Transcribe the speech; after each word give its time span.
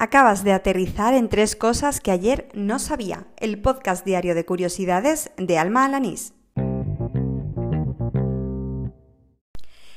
Acabas 0.00 0.44
de 0.44 0.52
aterrizar 0.52 1.12
en 1.12 1.28
tres 1.28 1.56
cosas 1.56 2.00
que 2.00 2.12
ayer 2.12 2.48
no 2.54 2.78
sabía. 2.78 3.26
El 3.36 3.60
podcast 3.60 4.04
diario 4.04 4.36
de 4.36 4.44
curiosidades 4.44 5.32
de 5.36 5.58
Alma 5.58 5.84
Alanís. 5.84 6.34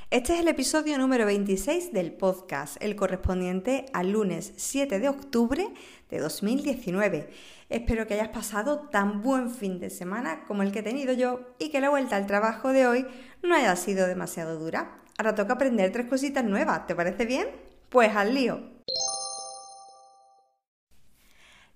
Este 0.10 0.34
es 0.34 0.40
el 0.40 0.48
episodio 0.48 0.98
número 0.98 1.28
26 1.28 1.94
del 1.94 2.14
podcast, 2.14 2.78
el 2.82 2.96
correspondiente 2.96 3.86
al 3.94 4.10
lunes 4.10 4.54
7 4.58 4.98
de 4.98 5.08
octubre 5.08 5.72
de 6.10 6.18
2019. 6.18 7.30
Espero 7.70 8.08
que 8.08 8.16
hayas 8.16 8.30
pasado 8.30 8.90
tan 8.90 9.22
buen 9.22 9.52
fin 9.52 9.80
de 9.80 9.92
semana 9.92 10.46
como 10.48 10.64
el 10.64 10.72
que 10.72 10.80
he 10.80 10.84
tenido 10.84 11.14
yo 11.14 11.42
y 11.60 11.70
que 11.70 11.80
la 11.80 11.92
vuelta 11.92 12.16
al 12.16 12.26
trabajo 12.26 12.70
de 12.70 12.88
hoy 12.88 13.06
no 13.44 13.54
haya 13.54 13.76
sido 13.76 14.08
demasiado 14.08 14.58
dura. 14.58 15.00
Ahora 15.20 15.36
toca 15.36 15.54
aprender 15.54 15.92
tres 15.92 16.08
cositas 16.08 16.44
nuevas, 16.44 16.88
¿te 16.88 16.96
parece 16.96 17.28
bien? 17.28 17.50
Pues 17.90 18.16
al 18.16 18.34
lío. 18.34 18.81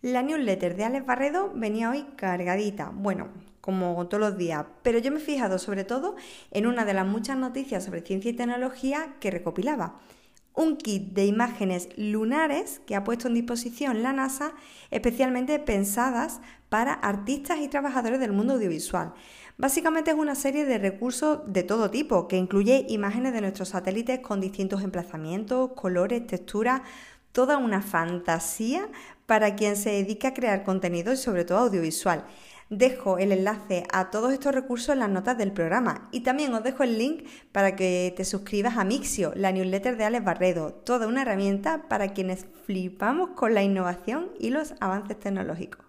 La 0.06 0.22
newsletter 0.22 0.76
de 0.76 0.84
Alex 0.84 1.04
Barredo 1.04 1.52
venía 1.56 1.90
hoy 1.90 2.06
cargadita, 2.16 2.92
bueno, 2.94 3.30
como 3.60 4.06
todos 4.06 4.22
los 4.22 4.38
días, 4.38 4.64
pero 4.84 5.00
yo 5.00 5.10
me 5.12 5.18
he 5.18 5.20
fijado 5.20 5.58
sobre 5.58 5.84
todo 5.84 6.16
en 6.52 6.68
una 6.68 6.86
de 6.86 6.94
las 6.94 7.08
muchas 7.08 7.38
noticias 7.38 7.86
sobre 7.86 8.02
ciencia 8.02 8.30
y 8.30 8.36
tecnología 8.36 9.16
que 9.20 9.32
recopilaba. 9.32 10.00
Un 10.54 10.78
kit 10.78 11.14
de 11.14 11.26
imágenes 11.26 11.90
lunares 11.98 12.82
que 12.86 12.96
ha 12.96 13.04
puesto 13.04 13.30
en 13.30 13.34
disposición 13.34 14.04
la 14.04 14.14
NASA, 14.14 14.54
especialmente 14.92 15.58
pensadas 15.58 16.40
para 16.70 16.94
artistas 16.94 17.58
y 17.60 17.68
trabajadores 17.68 18.20
del 18.20 18.32
mundo 18.32 18.54
audiovisual. 18.54 19.14
Básicamente 19.58 20.12
es 20.12 20.18
una 20.18 20.36
serie 20.36 20.66
de 20.66 20.78
recursos 20.78 21.40
de 21.48 21.64
todo 21.64 21.90
tipo, 21.90 22.28
que 22.28 22.38
incluye 22.38 22.86
imágenes 22.90 23.34
de 23.34 23.42
nuestros 23.42 23.70
satélites 23.70 24.20
con 24.20 24.40
distintos 24.40 24.84
emplazamientos, 24.84 25.72
colores, 25.74 26.28
texturas, 26.28 26.82
toda 27.36 27.58
una 27.58 27.82
fantasía 27.82 28.88
para 29.26 29.56
quien 29.56 29.76
se 29.76 29.90
dedica 29.90 30.30
a 30.30 30.34
crear 30.34 30.64
contenido 30.64 31.12
y 31.12 31.18
sobre 31.18 31.44
todo 31.44 31.58
audiovisual. 31.58 32.24
Dejo 32.70 33.18
el 33.20 33.34
enlace 33.34 33.84
a 33.92 34.10
todos 34.10 34.32
estos 34.32 34.56
recursos 34.56 34.90
en 34.90 35.00
las 35.00 35.10
notas 35.10 35.38
del 35.38 35.52
programa 35.52 36.08
y 36.14 36.22
también 36.22 36.54
os 36.54 36.64
dejo 36.64 36.84
el 36.84 36.98
link 36.98 37.28
para 37.52 37.76
que 37.76 38.14
te 38.16 38.24
suscribas 38.24 38.78
a 38.78 38.86
Mixio, 38.86 39.34
la 39.36 39.52
newsletter 39.52 39.98
de 39.98 40.06
Alex 40.06 40.24
Barredo, 40.24 40.74
toda 40.74 41.08
una 41.08 41.24
herramienta 41.24 41.90
para 41.90 42.14
quienes 42.14 42.48
flipamos 42.66 43.32
con 43.32 43.54
la 43.54 43.64
innovación 43.64 44.32
y 44.40 44.50
los 44.50 44.74
avances 44.80 45.20
tecnológicos. 45.20 45.85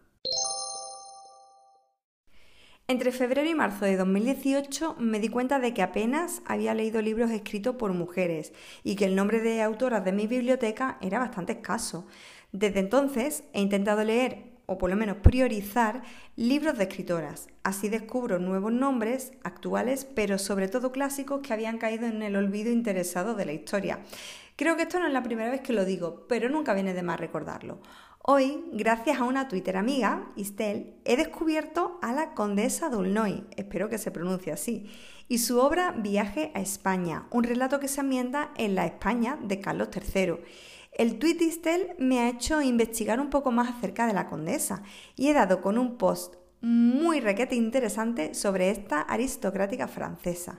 Entre 2.88 3.10
febrero 3.10 3.50
y 3.50 3.54
marzo 3.56 3.84
de 3.84 3.96
2018 3.96 4.94
me 5.00 5.18
di 5.18 5.28
cuenta 5.28 5.58
de 5.58 5.74
que 5.74 5.82
apenas 5.82 6.40
había 6.46 6.72
leído 6.72 7.02
libros 7.02 7.32
escritos 7.32 7.74
por 7.74 7.92
mujeres 7.94 8.52
y 8.84 8.94
que 8.94 9.06
el 9.06 9.16
nombre 9.16 9.40
de 9.40 9.60
autoras 9.60 10.04
de 10.04 10.12
mi 10.12 10.28
biblioteca 10.28 10.96
era 11.00 11.18
bastante 11.18 11.54
escaso. 11.54 12.06
Desde 12.52 12.78
entonces 12.78 13.42
he 13.54 13.60
intentado 13.60 14.04
leer, 14.04 14.52
o 14.66 14.78
por 14.78 14.88
lo 14.88 14.94
menos 14.94 15.16
priorizar, 15.16 16.02
libros 16.36 16.78
de 16.78 16.84
escritoras. 16.84 17.48
Así 17.64 17.88
descubro 17.88 18.38
nuevos 18.38 18.72
nombres 18.72 19.32
actuales, 19.42 20.04
pero 20.04 20.38
sobre 20.38 20.68
todo 20.68 20.92
clásicos 20.92 21.40
que 21.40 21.52
habían 21.52 21.78
caído 21.78 22.06
en 22.06 22.22
el 22.22 22.36
olvido 22.36 22.70
interesado 22.70 23.34
de 23.34 23.46
la 23.46 23.52
historia. 23.52 23.98
Creo 24.56 24.74
que 24.74 24.84
esto 24.84 24.98
no 24.98 25.06
es 25.06 25.12
la 25.12 25.22
primera 25.22 25.50
vez 25.50 25.60
que 25.60 25.74
lo 25.74 25.84
digo, 25.84 26.26
pero 26.28 26.48
nunca 26.48 26.72
viene 26.72 26.94
de 26.94 27.02
más 27.02 27.20
recordarlo. 27.20 27.78
Hoy, 28.22 28.64
gracias 28.72 29.20
a 29.20 29.24
una 29.24 29.48
Twitter 29.48 29.76
amiga, 29.76 30.32
Istel, 30.34 30.94
he 31.04 31.18
descubierto 31.18 31.98
a 32.00 32.14
la 32.14 32.32
condesa 32.32 32.88
Dulnoy, 32.88 33.44
espero 33.54 33.90
que 33.90 33.98
se 33.98 34.10
pronuncie 34.10 34.54
así, 34.54 34.90
y 35.28 35.38
su 35.38 35.60
obra 35.60 35.92
Viaje 35.98 36.52
a 36.54 36.60
España, 36.60 37.26
un 37.30 37.44
relato 37.44 37.80
que 37.80 37.88
se 37.88 38.00
ambienta 38.00 38.50
en 38.56 38.74
la 38.74 38.86
España 38.86 39.38
de 39.42 39.60
Carlos 39.60 39.90
III. 39.94 40.36
El 40.92 41.18
tweet 41.18 41.36
Istel 41.42 41.94
me 41.98 42.20
ha 42.20 42.30
hecho 42.30 42.62
investigar 42.62 43.20
un 43.20 43.28
poco 43.28 43.52
más 43.52 43.68
acerca 43.68 44.06
de 44.06 44.14
la 44.14 44.26
condesa 44.26 44.82
y 45.16 45.28
he 45.28 45.34
dado 45.34 45.60
con 45.60 45.76
un 45.76 45.98
post 45.98 46.34
muy 46.60 47.20
requete 47.20 47.54
interesante 47.54 48.34
sobre 48.34 48.70
esta 48.70 49.00
aristocrática 49.02 49.88
francesa. 49.88 50.58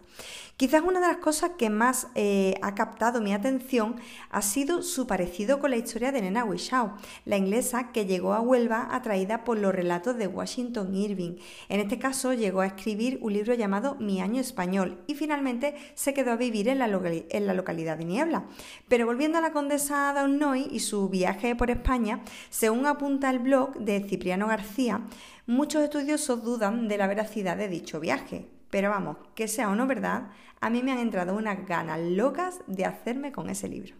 Quizás 0.58 0.82
una 0.82 1.00
de 1.00 1.08
las 1.08 1.18
cosas 1.18 1.52
que 1.58 1.70
más 1.70 2.08
eh, 2.16 2.56
ha 2.64 2.74
captado 2.74 3.22
mi 3.22 3.32
atención 3.32 3.96
ha 4.32 4.42
sido 4.42 4.82
su 4.82 5.06
parecido 5.06 5.60
con 5.60 5.70
la 5.70 5.78
historia 5.78 6.12
de 6.12 6.22
Nena 6.22 6.46
Wishaw, 6.46 6.94
la 7.26 7.38
inglesa 7.38 7.92
que 7.92 8.08
llegó 8.08 8.34
a 8.34 8.42
Huelva 8.42 8.88
atraída 8.92 9.44
por 9.44 9.60
los 9.60 9.74
relatos 9.74 10.18
de 10.18 10.26
Washington 10.26 10.96
Irving. 10.96 11.36
En 11.70 11.80
este 11.80 12.00
caso 12.00 12.34
llegó 12.34 12.62
a 12.62 12.68
escribir 12.68 13.20
un 13.22 13.34
libro 13.34 13.54
llamado 13.54 13.98
Mi 14.00 14.20
año 14.20 14.42
español 14.42 14.98
y 15.06 15.14
finalmente 15.14 15.76
se 15.94 16.16
quedó 16.16 16.32
a 16.32 16.38
vivir 16.38 16.70
en 16.70 16.80
la, 16.80 16.88
localidad 16.88 17.98
de 17.98 18.06
Niebla. 18.06 18.46
Pero 18.88 19.06
volviendo 19.06 19.38
a 19.38 19.42
la 19.42 19.52
condesa 19.52 20.12
D'Aulnoy 20.14 20.70
y 20.72 20.80
su 20.80 21.10
viaje 21.10 21.56
por 21.56 21.70
España, 21.70 22.22
según 22.50 22.88
apunta 22.88 23.30
el 23.30 23.40
blog 23.40 23.76
de 23.76 24.00
Cipriano 24.08 24.48
García, 24.48 25.02
muchos 25.48 25.82
estudiosos 25.82 26.44
dudan 26.44 26.88
de 26.88 26.98
la 26.98 27.08
veracidad 27.08 27.58
de 27.58 27.70
dicho 27.70 28.00
viaje. 28.00 28.48
Pero 28.70 28.90
vamos, 28.90 29.18
que 29.34 29.48
sea 29.48 29.70
o 29.70 29.76
no 29.76 29.88
verdad, 29.88 30.30
a 30.60 30.70
mí 30.70 30.84
me 30.84 30.92
han 30.92 31.00
entrado 31.00 31.36
unas 31.36 31.66
ganas 31.66 32.00
locas 32.00 32.60
de 32.68 32.86
hacerme 32.86 33.32
con 33.32 33.50
ese 33.50 33.70
libro. 33.70 33.96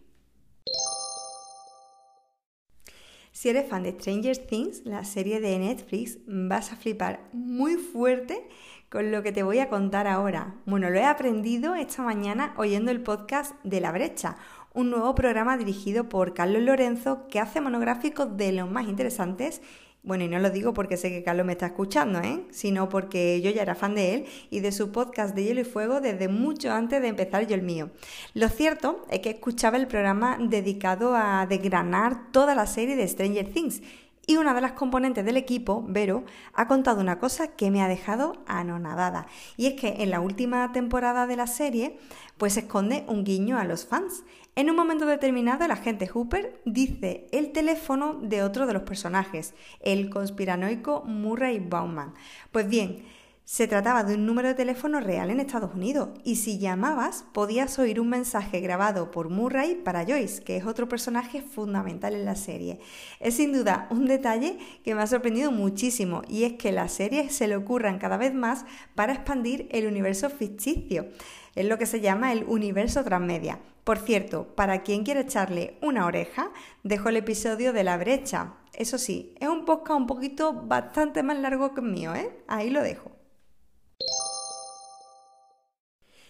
Si 3.32 3.50
eres 3.50 3.70
fan 3.70 3.84
de 3.84 3.92
Stranger 3.92 4.38
Things, 4.38 4.82
la 4.84 5.06
serie 5.06 5.40
de 5.40 5.58
Netflix, 5.60 6.18
vas 6.26 6.74
a 6.74 6.76
flipar 6.76 7.30
muy 7.32 7.76
fuerte 7.76 8.50
con 8.90 9.12
lo 9.12 9.22
que 9.22 9.32
te 9.32 9.44
voy 9.44 9.60
a 9.60 9.70
contar 9.70 10.08
ahora. 10.08 10.56
Bueno, 10.66 10.90
lo 10.90 10.98
he 10.98 11.06
aprendido 11.06 11.76
esta 11.76 12.02
mañana 12.02 12.54
oyendo 12.58 12.90
el 12.92 13.04
podcast 13.04 13.54
de 13.64 13.80
La 13.80 13.92
Brecha, 13.92 14.38
un 14.74 14.90
nuevo 14.90 15.14
programa 15.16 15.56
dirigido 15.56 16.10
por 16.10 16.34
Carlos 16.34 16.62
Lorenzo 16.64 17.28
que 17.28 17.40
hace 17.40 17.62
monográficos 17.62 18.36
de 18.38 18.52
los 18.54 18.70
más 18.70 18.88
interesantes 18.88 19.62
bueno, 20.08 20.24
y 20.24 20.30
no 20.30 20.40
lo 20.40 20.50
digo 20.50 20.74
porque 20.74 20.96
sé 20.96 21.10
que 21.10 21.22
Carlos 21.22 21.46
me 21.46 21.52
está 21.52 21.66
escuchando, 21.66 22.22
¿eh? 22.22 22.46
sino 22.50 22.88
porque 22.88 23.42
yo 23.42 23.52
ya 23.52 23.62
era 23.62 23.76
fan 23.76 23.94
de 23.94 24.14
él 24.14 24.26
y 24.50 24.62
de 24.62 24.72
su 24.72 24.90
podcast 24.94 25.36
de 25.36 25.44
Hielo 25.44 25.60
y 25.60 25.66
Fuego 25.66 26.00
desde 26.00 26.30
mucho 26.30 26.72
antes 26.72 27.02
de 27.02 27.10
empezar 27.10 27.46
yo 27.46 27.56
el 27.56 27.62
mío. 27.62 27.90
Lo 28.34 28.48
cierto 28.48 29.06
es 29.10 29.20
que 29.20 29.32
escuchaba 29.32 29.76
el 29.76 29.86
programa 29.88 30.38
dedicado 30.40 31.14
a 31.14 31.46
desgranar 31.46 32.32
toda 32.32 32.56
la 32.56 32.68
serie 32.68 32.96
de 32.96 33.06
Stranger 33.06 33.52
Things 33.52 33.82
y 34.30 34.36
una 34.36 34.54
de 34.54 34.60
las 34.60 34.74
componentes 34.74 35.24
del 35.24 35.38
equipo, 35.38 35.86
Vero, 35.88 36.26
ha 36.54 36.68
contado 36.68 37.00
una 37.00 37.18
cosa 37.18 37.56
que 37.56 37.72
me 37.72 37.82
ha 37.82 37.88
dejado 37.88 38.44
anonadada. 38.46 39.26
Y 39.56 39.68
es 39.68 39.76
que 39.76 40.04
en 40.04 40.12
la 40.12 40.20
última 40.20 40.74
temporada 40.74 41.28
de 41.28 41.38
la 41.38 41.48
serie, 41.48 41.98
pues 42.38 42.58
esconde 42.58 43.06
un 43.08 43.24
guiño 43.24 43.58
a 43.58 43.64
los 43.64 43.86
fans. 43.86 44.26
En 44.58 44.70
un 44.70 44.76
momento 44.76 45.06
determinado, 45.06 45.64
el 45.64 45.72
agente 45.72 46.08
Hooper 46.08 46.60
dice 46.66 47.28
el 47.32 47.54
teléfono 47.54 48.16
de 48.16 48.44
otro 48.44 48.68
de 48.68 48.74
los 48.74 48.84
personajes, 48.84 49.54
el 49.80 50.10
conspiranoico 50.10 51.04
Murray 51.06 51.60
Bauman. 51.60 52.14
Pues 52.52 52.68
bien, 52.68 53.06
se 53.48 53.66
trataba 53.66 54.04
de 54.04 54.16
un 54.16 54.26
número 54.26 54.50
de 54.50 54.56
teléfono 54.56 55.00
real 55.00 55.30
en 55.30 55.40
Estados 55.40 55.74
Unidos 55.74 56.10
y 56.26 56.36
si 56.36 56.60
llamabas 56.60 57.24
podías 57.32 57.80
oír 57.80 58.02
un 58.02 58.10
mensaje 58.10 58.60
grabado 58.60 59.10
por 59.10 59.30
Murray 59.30 59.76
para 59.76 60.04
Joyce, 60.06 60.44
que 60.44 60.58
es 60.58 60.66
otro 60.66 60.90
personaje 60.90 61.42
fundamental 61.42 62.14
en 62.14 62.26
la 62.26 62.36
serie. 62.36 62.82
Es 63.22 63.36
sin 63.36 63.54
duda 63.54 63.88
un 63.90 64.06
detalle 64.06 64.58
que 64.84 64.94
me 64.94 65.02
ha 65.02 65.08
sorprendido 65.08 65.50
muchísimo 65.54 66.24
y 66.28 66.44
es 66.44 66.54
que 66.56 66.74
las 66.74 66.92
series 66.92 67.34
se 67.34 67.48
le 67.48 67.56
ocurran 67.56 68.00
cada 68.00 68.18
vez 68.18 68.34
más 68.34 68.66
para 68.96 69.14
expandir 69.14 69.70
el 69.72 69.88
universo 69.88 70.30
ficticio. 70.30 71.08
Es 71.56 71.66
lo 71.68 71.78
que 71.78 71.86
se 71.86 72.02
llama 72.02 72.34
el 72.34 72.44
universo 72.44 73.02
transmedia. 73.06 73.60
Por 73.86 74.00
cierto, 74.00 74.56
para 74.56 74.84
quien 74.84 75.06
quiera 75.06 75.22
echarle 75.22 75.78
una 75.82 76.06
oreja, 76.06 76.52
dejo 76.84 77.08
el 77.08 77.16
episodio 77.16 77.72
de 77.72 77.86
la 77.86 77.96
brecha. 77.96 78.56
Eso 78.74 78.98
sí, 78.98 79.34
es 79.40 79.48
un 79.48 79.64
podcast 79.64 80.02
un 80.02 80.06
poquito 80.06 80.52
bastante 80.52 81.24
más 81.24 81.40
largo 81.40 81.74
que 81.74 81.80
el 81.80 81.88
mío, 81.88 82.14
¿eh? 82.14 82.30
Ahí 82.50 82.70
lo 82.70 82.84
dejo. 82.84 83.17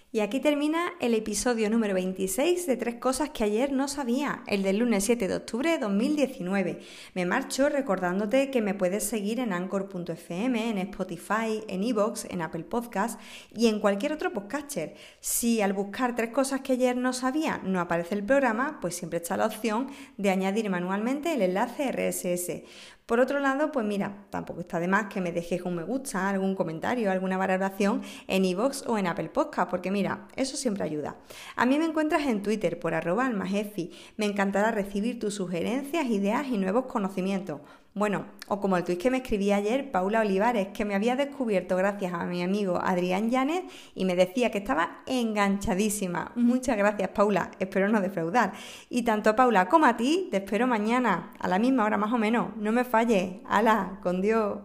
Y 0.10 0.22
aquí 0.22 0.40
termina 0.40 0.94
el 1.02 1.14
episodio 1.14 1.70
número 1.70 1.94
26 1.94 2.66
de 2.66 2.78
Tres 2.78 2.96
Cosas 2.96 3.32
que 3.32 3.44
ayer 3.44 3.74
no 3.74 3.90
sabía, 3.90 4.42
el 4.48 4.64
del 4.64 4.78
lunes 4.78 5.04
7 5.04 5.28
de 5.28 5.36
octubre 5.36 5.70
de 5.70 5.80
2019. 5.80 6.80
Me 7.14 7.26
marcho 7.26 7.68
recordándote 7.68 8.50
que 8.50 8.62
me 8.62 8.74
puedes 8.74 9.04
seguir 9.04 9.42
en 9.42 9.52
anchor.fm, 9.52 10.70
en 10.70 10.78
Spotify, 10.78 11.62
en 11.68 11.84
Evox, 11.84 12.24
en 12.30 12.42
Apple 12.42 12.64
Podcast 12.64 13.20
y 13.54 13.68
en 13.68 13.82
cualquier 13.82 14.14
otro 14.14 14.32
podcaster. 14.32 14.96
Si 15.20 15.62
al 15.62 15.74
buscar 15.74 16.16
Tres 16.16 16.30
Cosas 16.30 16.62
que 16.62 16.74
ayer 16.74 16.96
no 16.96 17.12
sabía 17.12 17.60
no 17.66 17.82
aparece 17.82 18.16
el 18.16 18.24
programa, 18.24 18.80
pues 18.80 18.96
siempre 18.96 19.20
está 19.20 19.36
la 19.36 19.46
opción 19.46 19.88
de 20.16 20.30
añadir 20.30 20.70
manualmente 20.70 21.34
el 21.34 21.42
enlace 21.42 21.92
RSS. 21.92 22.64
Por 23.08 23.22
otro 23.22 23.40
lado, 23.40 23.72
pues 23.72 23.86
mira, 23.86 24.26
tampoco 24.30 24.60
está 24.60 24.82
de 24.82 24.90
más 24.90 25.06
que 25.06 25.22
me 25.22 25.32
dejes 25.32 25.62
un 25.62 25.76
me 25.76 25.84
gusta, 25.84 26.28
algún 26.28 26.56
comentario, 26.56 27.10
alguna 27.10 27.38
valoración 27.38 28.02
en 28.28 28.44
iVoox 28.44 28.86
o 28.86 28.98
en 28.98 29.08
Apple 29.08 29.30
Podcast, 29.30 29.72
porque 29.72 29.92
mira, 29.92 30.28
eso 30.36 30.58
siempre 30.58 30.84
ayuda. 30.84 31.16
A 31.56 31.66
mí 31.66 31.80
me 31.80 31.86
encuentras 31.86 32.28
en 32.28 32.44
Twitter 32.44 32.78
por 32.78 32.94
arroba 32.94 33.26
almajefi. 33.26 33.92
Me 34.18 34.26
encantará 34.26 34.72
recibir 34.72 35.20
tus 35.20 35.36
sugerencias, 35.36 36.06
ideas 36.08 36.48
y 36.48 36.58
nuevos 36.58 36.88
conocimientos. 36.88 37.62
Bueno, 37.98 38.26
o 38.48 38.62
como 38.62 38.78
el 38.78 38.84
tuit 38.84 39.02
que 39.02 39.10
me 39.10 39.18
escribía 39.18 39.56
ayer 39.56 39.90
Paula 39.90 40.20
Olivares, 40.20 40.68
que 40.68 40.86
me 40.86 40.94
había 40.94 41.16
descubierto 41.16 41.76
gracias 41.76 42.14
a 42.14 42.26
mi 42.26 42.44
amigo 42.44 42.80
Adrián 42.80 43.32
Llanes 43.32 43.64
y 43.96 44.06
me 44.06 44.16
decía 44.16 44.52
que 44.52 44.60
estaba 44.60 45.00
enganchadísima. 45.08 46.32
Muchas 46.36 46.78
gracias, 46.78 47.10
Paula. 47.10 47.50
Espero 47.58 47.90
no 47.90 48.00
defraudar. 48.00 48.54
Y 48.92 49.02
tanto 49.02 49.32
a 49.32 49.36
Paula 49.36 49.68
como 49.68 49.88
a 49.88 49.98
ti, 49.98 50.28
te 50.30 50.38
espero 50.38 50.68
mañana, 50.68 51.34
a 51.40 51.48
la 51.48 51.58
misma 51.58 51.86
hora 51.86 51.98
más 51.98 52.14
o 52.14 52.20
menos. 52.20 52.56
No 52.58 52.72
me 52.72 52.84
falles. 52.84 53.38
¡Hala! 53.48 53.98
Con 54.04 54.22
Dios. 54.22 54.60